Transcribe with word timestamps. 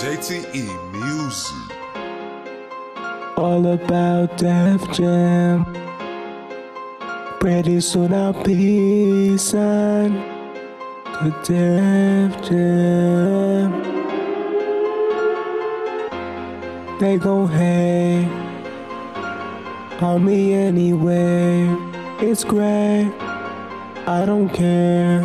JTE 0.00 0.64
Music. 0.92 1.76
All 3.36 3.66
about 3.66 4.38
Def 4.38 4.80
Jam. 4.92 5.66
Pretty 7.38 7.82
soon 7.82 8.14
I'll 8.14 8.32
be 8.42 9.36
signed 9.36 10.14
to 11.04 11.30
Def 11.44 12.48
Jam. 12.48 13.72
They 16.98 17.18
gon' 17.18 17.48
hate 17.48 18.30
on 20.00 20.24
me 20.24 20.54
anyway. 20.54 21.68
It's 22.22 22.42
great. 22.42 23.12
I 24.06 24.24
don't 24.24 24.48
care. 24.48 25.20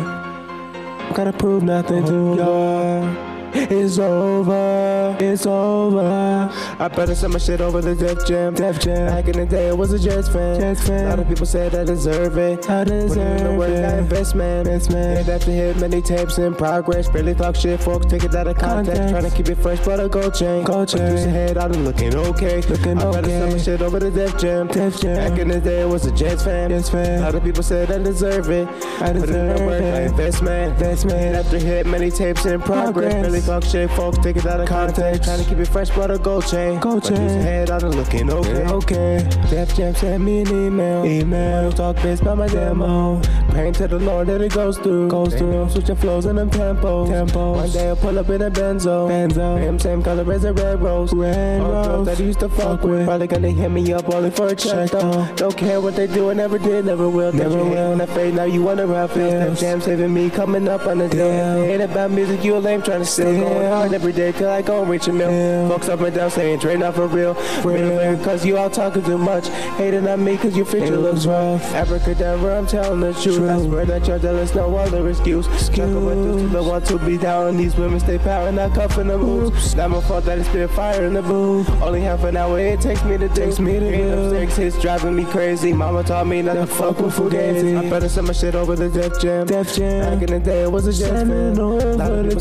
Gotta 1.14 1.32
prove 1.32 1.62
nothing 1.62 2.04
to 2.04 2.14
oh, 2.14 2.36
y'all. 2.36 3.35
It's 3.58 3.98
over, 3.98 5.16
it's 5.18 5.46
over. 5.46 6.50
I 6.78 6.88
better 6.88 7.14
send 7.14 7.32
my 7.32 7.38
shit 7.38 7.60
over 7.62 7.80
to 7.80 7.94
Def 7.94 8.26
Jam. 8.26 8.54
Def 8.54 8.78
Jam. 8.80 9.06
Back 9.06 9.28
in 9.28 9.32
the 9.38 9.46
day, 9.46 9.70
I 9.70 9.72
was 9.72 9.92
a 9.92 9.98
Jets 9.98 10.28
fan. 10.28 10.60
Jets 10.60 10.86
fan. 10.86 11.06
A 11.06 11.08
lot 11.10 11.18
of 11.20 11.28
people 11.28 11.46
said 11.46 11.74
I 11.74 11.84
deserve 11.84 12.36
it. 12.36 12.68
I 12.68 12.84
deserve 12.84 13.08
Put 13.08 13.18
in 13.18 13.44
the 13.44 13.58
work, 13.58 13.70
it. 13.70 13.84
I 13.84 13.98
invest, 13.98 14.34
man. 14.34 14.66
Invest, 14.66 14.90
man. 14.90 15.16
Hit 15.16 15.28
after 15.28 15.50
hit, 15.50 15.76
many 15.78 16.02
tapes 16.02 16.36
in 16.38 16.54
progress. 16.54 17.08
Barely 17.08 17.34
talk 17.34 17.56
shit, 17.56 17.80
folks 17.80 18.06
take 18.06 18.24
it 18.24 18.34
out 18.34 18.46
of 18.46 18.56
context. 18.56 18.92
context. 18.92 19.10
Trying 19.10 19.30
to 19.30 19.36
keep 19.36 19.48
it 19.48 19.62
fresh, 19.62 19.84
but 19.84 20.00
a 20.00 20.08
gold 20.08 20.34
chain. 20.34 20.62
Gold 20.64 20.88
chain. 20.88 21.00
Produce 21.00 21.24
ahead, 21.24 21.56
I'm 21.56 21.72
looking 21.84 22.14
okay. 22.14 22.60
Looking 22.62 22.98
I 22.98 23.04
okay. 23.06 23.20
better 23.20 23.28
send 23.28 23.52
my 23.52 23.58
shit 23.58 23.80
over 23.80 23.98
to 24.00 24.10
Def 24.10 24.38
Jam. 24.38 24.66
Def 24.66 25.00
Jam. 25.00 25.16
Back 25.16 25.38
in 25.38 25.48
the 25.48 25.60
day, 25.60 25.82
I 25.82 25.86
was 25.86 26.04
a 26.04 26.12
Jets 26.12 26.44
fan. 26.44 26.68
Jets 26.68 26.90
fan. 26.90 27.20
A 27.20 27.22
lot 27.22 27.34
of 27.34 27.42
people 27.42 27.62
said 27.62 27.90
I 27.90 27.98
deserve 27.98 28.50
it. 28.50 28.68
I 29.00 29.12
deserve 29.12 29.20
Put 29.20 29.30
in 29.30 29.56
the 29.56 29.64
work, 29.64 29.82
it. 29.82 29.94
I 29.94 30.00
invest, 30.02 30.42
man. 30.42 30.70
Invest, 30.72 31.06
man. 31.06 31.34
Hit 31.34 31.44
after 31.46 31.58
hit, 31.58 31.86
many 31.86 32.10
tapes 32.10 32.44
in 32.44 32.60
progress. 32.60 32.92
progress. 32.92 33.22
Barely 33.22 33.40
talk 33.46 33.64
shit, 33.64 33.90
folks 33.92 34.18
take 34.18 34.36
it 34.36 34.46
out 34.46 34.60
of 34.60 34.68
context. 34.68 35.22
Trying 35.24 35.42
to 35.42 35.48
keep 35.48 35.58
it 35.58 35.68
fresh, 35.68 35.90
but 35.90 36.10
a 36.10 36.18
gold 36.18 36.46
chain. 36.46 36.80
Gold 36.80 37.04
chain. 37.04 37.16
But 37.16 37.30
head 37.30 37.70
out 37.70 37.82
of 37.84 37.94
looking 37.94 38.28
okay. 38.30 38.64
Okay. 38.66 39.28
Def 39.48 39.74
Jam 39.76 39.94
sent 39.94 40.22
me 40.22 40.40
an 40.40 40.48
email. 40.48 41.04
Email. 41.04 41.72
Talk 41.72 41.96
based 41.96 42.22
about 42.22 42.38
my 42.38 42.48
demo. 42.48 43.20
Praying 43.50 43.74
to 43.74 43.88
the 43.88 43.98
Lord 43.98 44.26
that 44.26 44.40
it 44.40 44.52
goes 44.52 44.78
through. 44.78 45.08
Goes 45.08 45.34
through. 45.34 45.70
Switching 45.70 45.96
flows 45.96 46.26
and 46.26 46.38
them 46.38 46.50
tempos. 46.50 47.08
Tempos. 47.08 47.56
One 47.56 47.70
day 47.70 47.88
I'll 47.88 47.96
pull 47.96 48.18
up 48.18 48.28
in 48.28 48.42
a 48.42 48.50
Benzo. 48.50 49.08
Benzo. 49.08 49.58
Him 49.58 49.78
same 49.78 50.02
color 50.02 50.30
as 50.32 50.44
a 50.44 50.52
red 50.52 50.82
rose. 50.82 51.12
Red 51.14 51.62
rose. 51.62 52.06
That 52.06 52.18
he 52.18 52.24
used 52.24 52.40
to 52.40 52.48
fuck 52.48 52.82
with. 52.82 53.06
Probably 53.06 53.28
gonna 53.28 53.50
hit 53.50 53.70
me 53.70 53.92
up 53.92 54.12
only 54.12 54.30
for 54.30 54.48
a 54.48 54.56
check 54.56 54.90
though. 54.90 55.26
Don't 55.36 55.56
care 55.56 55.80
what 55.80 55.94
they 55.94 56.08
do, 56.08 56.30
I 56.30 56.34
never 56.34 56.58
did, 56.58 56.84
never 56.84 57.08
will. 57.08 57.32
Never 57.32 57.62
will. 57.64 57.90
When 57.90 58.00
I 58.00 58.06
fade, 58.06 58.34
now 58.34 58.44
you 58.44 58.62
wonder 58.62 58.86
how 58.86 59.04
I 59.04 59.06
feel. 59.06 59.30
Def 59.30 59.60
Jam 59.60 59.80
saving 59.80 60.12
me, 60.12 60.30
coming 60.30 60.68
up 60.68 60.86
on 60.86 60.98
the 60.98 61.08
deal. 61.08 61.26
Ain't 61.26 61.82
about 61.82 62.10
music, 62.10 62.42
you 62.44 62.56
a 62.56 62.58
lame 62.58 62.82
trying 62.82 63.00
to 63.00 63.06
steal. 63.34 63.48
Going 63.48 63.68
hard 63.68 63.92
every 63.92 64.12
day 64.12 64.32
till 64.32 64.50
I 64.50 64.62
go 64.62 64.84
reach 64.84 65.08
a 65.08 65.12
mill. 65.12 65.30
Yeah. 65.30 65.68
Folks 65.68 65.88
up 65.88 66.00
and 66.00 66.14
down 66.14 66.30
saying 66.30 66.60
trade 66.60 66.80
not 66.80 66.94
for 66.94 67.06
real. 67.06 67.34
real. 67.64 68.24
Cause 68.24 68.44
you 68.44 68.56
all 68.56 68.70
talking 68.70 69.04
too 69.04 69.18
much. 69.18 69.48
Hating 69.76 70.06
on 70.06 70.24
me 70.24 70.36
cause 70.36 70.56
your 70.56 70.66
future 70.66 70.96
looks 70.96 71.26
rough. 71.26 71.62
Abracadabra, 71.74 72.58
I'm 72.58 72.66
telling 72.66 73.00
the 73.00 73.12
truth. 73.12 73.36
True. 73.36 73.50
I 73.50 73.62
swear 73.62 73.84
that 73.86 74.06
you're 74.06 74.18
jealous, 74.18 74.54
no 74.54 74.76
other 74.76 75.08
excuse. 75.08 75.46
excuse. 75.46 75.76
to 75.76 76.48
the 76.48 76.62
want 76.62 76.86
to 76.86 76.98
be 76.98 77.16
down. 77.16 77.56
These 77.56 77.76
women 77.76 78.00
stay 78.00 78.18
power, 78.18 78.50
not 78.52 78.74
cuffing 78.74 79.08
the 79.08 79.18
moves. 79.18 79.74
Not 79.74 79.90
my 79.90 80.00
fault 80.00 80.24
that 80.24 80.38
it's 80.38 80.48
been 80.48 80.68
fire 80.68 81.04
in 81.04 81.14
the 81.14 81.22
booth. 81.22 81.68
Only 81.82 82.00
half 82.00 82.24
an 82.24 82.36
hour 82.36 82.58
it 82.58 82.80
takes 82.80 83.04
me 83.04 83.16
to 83.18 83.28
takes 83.28 83.58
me 83.58 83.78
to 83.78 83.90
do. 83.96 84.30
Six 84.30 84.56
hits 84.56 84.80
driving 84.80 85.14
me 85.14 85.24
crazy. 85.24 85.72
Mama 85.72 86.02
taught 86.02 86.26
me 86.26 86.42
not 86.42 86.54
to 86.54 86.66
fuck 86.66 86.98
with 86.98 87.14
Fugazi. 87.14 87.76
I 87.76 87.88
better 87.88 88.08
send 88.08 88.26
my 88.26 88.32
shit 88.32 88.54
over 88.54 88.76
the 88.76 88.88
Def 88.88 89.20
Jam. 89.20 89.46
Def 89.46 89.74
Jam. 89.74 90.18
Back 90.18 90.28
in 90.28 90.38
the 90.38 90.44
day, 90.44 90.62
it 90.62 90.72
was 90.72 90.86
a 90.86 90.92
Jets 90.92 91.28
fan. 91.28 91.58
A 91.58 91.66
lot 91.96 92.12
of 92.12 92.28
people 92.28 92.40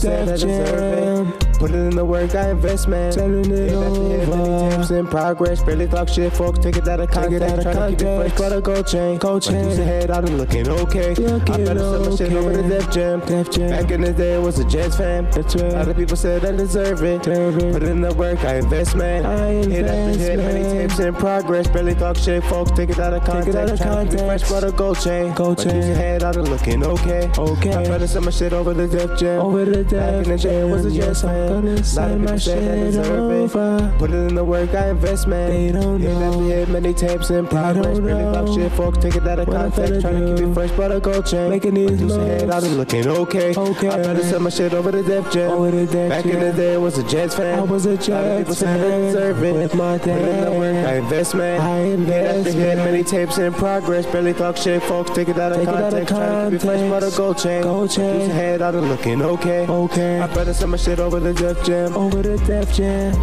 said 0.75 0.93
I 0.93 0.99
deserve 0.99 1.29
it. 1.29 1.45
Put 1.59 1.71
it 1.71 1.75
in 1.75 1.95
the 1.95 2.05
work, 2.05 2.35
I 2.35 2.49
invest, 2.51 2.87
man. 2.87 3.13
Telling 3.13 3.51
it 3.51 3.71
yeah, 3.71 3.77
over. 3.77 4.29
Many 4.29 4.75
times 4.75 4.91
in 4.91 5.07
progress, 5.07 5.63
barely 5.63 5.87
talk 5.87 6.09
shit, 6.09 6.33
folks. 6.33 6.59
Take 6.59 6.77
it 6.77 6.87
out 6.87 6.99
of 6.99 7.09
context. 7.09 7.35
It 7.35 7.41
out 7.43 7.59
of 7.59 7.63
context. 7.63 7.99
to 7.99 8.05
keep 8.05 8.07
it 8.07 8.29
fresh, 8.29 8.39
got 8.39 8.57
a 8.57 8.61
gold 8.61 8.87
chain. 8.87 9.17
Gold 9.17 9.41
chain. 9.41 9.69
Use 9.69 9.79
out 9.79 10.27
and 10.27 10.37
looking 10.37 10.67
okay. 10.67 11.15
Looking 11.15 11.53
I 11.53 11.57
better 11.57 11.79
send 11.79 12.05
my 12.05 12.15
shit 12.15 12.33
over 12.33 12.53
to 12.53 12.67
Def 12.67 12.91
Jam. 12.91 13.19
Def 13.21 13.51
Jam. 13.51 13.69
Back 13.69 13.91
in 13.91 14.01
the 14.01 14.13
day, 14.13 14.35
I 14.35 14.39
was 14.39 14.59
a 14.59 14.65
Jets 14.65 14.97
fan. 14.97 15.29
That's 15.31 15.55
right. 15.55 15.73
A 15.73 15.77
lot 15.77 15.87
of 15.87 15.95
people 15.95 16.17
said 16.17 16.45
I 16.45 16.51
deserve 16.51 17.03
it. 17.03 17.23
Deserve 17.23 17.57
it. 17.57 17.73
Put 17.73 17.83
it 17.83 17.89
in 17.89 18.01
the 18.01 18.13
work, 18.13 18.39
I 18.43 18.55
invest, 18.55 18.95
man. 18.95 19.25
I 19.25 19.51
invest, 19.51 19.69
hit 19.71 19.85
after 19.85 20.19
hit, 20.19 20.37
man. 20.37 20.53
many 20.53 20.87
tapes 20.87 20.99
in 20.99 21.13
progress, 21.15 21.67
barely 21.67 21.95
talk 21.95 22.17
shit, 22.17 22.43
folks. 22.43 22.71
Take 22.71 22.89
it 22.89 22.99
out 22.99 23.13
of 23.13 23.23
context. 23.23 23.45
Take 23.45 23.55
it 23.55 23.61
out 23.61 23.71
of 23.71 23.79
context. 23.79 24.11
to 24.11 24.17
keep 24.17 24.23
it 24.23 24.27
fresh, 24.27 24.49
got 24.49 24.63
a 24.65 24.71
gold 24.71 24.99
chain. 24.99 25.33
Gold 25.33 25.63
chain. 25.63 25.75
Use 25.75 26.23
out 26.23 26.35
and 26.35 26.49
looking 26.49 26.83
okay. 26.83 27.31
Okay. 27.37 27.73
I 27.73 27.83
better 27.87 28.07
send 28.07 28.25
my 28.25 28.31
shit 28.31 28.51
over 28.51 28.73
to 28.73 28.87
Def 28.87 29.17
Jam. 29.17 29.39
Over 29.39 29.65
to 29.65 29.83
Def 29.83 30.41
Jam. 30.41 30.64
Back 30.69 30.83
in 30.83 30.83
the 30.83 30.89
day, 30.89 31.05
I 31.05 31.11
was 31.11 31.21
a 31.21 31.81
Jets 31.81 31.95
fan 31.95 32.25
my 32.25 32.37
shit 32.37 32.95
over. 32.95 33.93
Put 33.97 34.11
it 34.11 34.15
in 34.15 34.35
the 34.35 34.43
work, 34.43 34.73
I 34.73 34.89
invest, 34.89 35.27
man. 35.27 35.49
They 35.49 35.71
don't 35.71 36.01
know. 36.01 36.07
Hit 36.09 36.21
after 36.21 36.43
hit, 36.43 36.69
many 36.69 36.93
tapes 36.93 37.29
in 37.29 37.47
progress. 37.47 37.99
Really 37.99 38.23
fuck 38.33 38.47
shit, 38.47 38.71
folks, 38.73 38.97
take 38.97 39.15
it 39.15 39.27
out 39.27 39.39
of 39.39 39.47
context. 39.47 40.01
Trying 40.01 40.25
to 40.25 40.35
keep 40.35 40.49
it 40.49 40.53
fresh, 40.53 40.71
but 40.71 40.91
a 40.91 40.99
gold 40.99 41.25
chain. 41.25 41.49
Making 41.49 41.73
these 41.75 42.01
moves. 42.01 42.15
head 42.15 42.49
out 42.49 42.63
and 42.63 42.77
looking 42.77 43.07
okay. 43.07 43.55
Okay. 43.55 43.89
I 43.89 43.97
better 43.97 44.23
sell 44.23 44.39
my 44.39 44.49
shit 44.49 44.73
over 44.73 44.91
to 44.91 45.03
Def 45.03 45.31
Jam. 45.31 45.51
Over 45.51 45.71
to 45.71 45.85
Def 45.85 46.09
Back 46.09 46.25
in 46.25 46.39
the 46.39 46.51
day, 46.53 46.75
I 46.75 46.77
was 46.77 46.97
a 46.97 47.03
Jets 47.03 47.35
fan. 47.35 47.59
I 47.59 47.61
was 47.61 47.85
a 47.85 47.95
Jets 47.95 48.07
fan. 48.07 48.39
People 48.39 48.55
said 48.55 48.79
I 48.79 48.99
deserve 49.05 49.43
it. 49.43 49.53
With 49.53 49.75
my 49.75 49.97
dad. 49.97 50.19
Put 50.19 50.27
it 50.27 50.35
in 50.35 50.45
the 50.45 50.51
work, 50.51 50.87
I 50.87 50.95
invest, 50.95 51.35
man. 51.35 51.61
I 51.61 51.77
invest, 51.79 52.47
Hit 52.47 52.47
after 52.47 52.59
hit, 52.59 52.77
many 52.77 53.03
tapes 53.03 53.37
in 53.37 53.53
progress. 53.53 54.05
Barely 54.05 54.33
talk 54.33 54.57
shit, 54.57 54.81
folks, 54.83 55.11
take 55.11 55.29
it 55.29 55.37
out 55.37 55.51
of 55.51 55.65
context. 55.65 56.09
Trying 56.09 56.51
to 56.51 56.57
keep 56.57 56.65
it 56.65 56.65
fresh, 56.65 56.89
but 56.89 57.03
a 57.03 57.15
gold 57.15 57.37
chain. 57.37 57.63
Gold 57.63 57.91
chain. 57.91 58.29
head 58.29 58.61
out 58.61 58.75
and 58.75 58.89
looking 58.89 59.21
okay. 59.21 59.67
Okay. 59.67 60.19
I 60.19 60.27
better 60.27 60.53
sell 60.55 60.67
my 60.69 60.77
shit 60.77 60.99
over 60.99 61.19
the 61.19 61.33
Def 61.33 61.65
Jam. 61.65 61.93
Over 61.93 62.21
the 62.21 62.37
Def 62.45 62.73
Jam. 62.73 63.13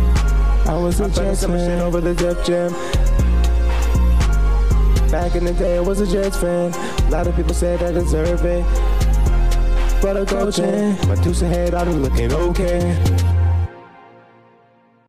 I 0.68 0.76
was 0.76 1.00
a 1.00 1.08
Jets 1.08 1.44
fan. 1.44 1.58
Shit 1.58 1.80
over 1.80 2.00
the 2.00 2.14
Def 2.14 2.44
Jam. 2.44 2.72
Back 5.10 5.34
in 5.34 5.44
the 5.44 5.54
day, 5.54 5.78
I 5.78 5.80
was 5.80 6.00
a 6.00 6.06
Jets 6.06 6.36
fan. 6.36 6.74
A 6.74 7.10
lot 7.10 7.26
of 7.26 7.34
people 7.34 7.54
said 7.54 7.82
I 7.82 7.90
deserve 7.90 8.44
it. 8.44 8.64
But 10.02 10.16
I 10.18 10.24
go. 10.24 10.44
My 11.06 11.14
two 11.16 11.32
head, 11.46 11.74
I'm 11.74 12.02
looking 12.02 12.32
okay. 12.32 13.41